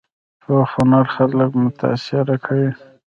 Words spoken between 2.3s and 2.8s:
کوي